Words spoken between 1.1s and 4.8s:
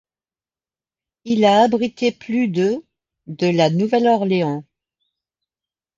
Il a abrité plus de de la Nouvelle-Orléans.